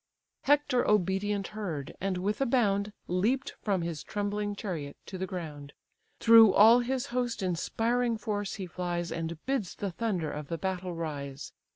Hector 0.45 0.83
obedient 0.89 1.49
heard: 1.49 1.93
and, 2.01 2.17
with 2.17 2.41
a 2.41 2.47
bound, 2.47 2.91
Leap'd 3.07 3.53
from 3.61 3.83
his 3.83 4.01
trembling 4.01 4.55
chariot 4.55 4.97
to 5.05 5.19
the 5.19 5.27
ground; 5.27 5.73
Through 6.19 6.53
all 6.55 6.79
his 6.79 7.05
host 7.13 7.43
inspiring 7.43 8.17
force 8.17 8.55
he 8.55 8.65
flies, 8.65 9.11
And 9.11 9.37
bids 9.45 9.75
the 9.75 9.91
thunder 9.91 10.31
of 10.31 10.47
the 10.47 10.57
battle 10.57 10.95
rise. 10.95 11.53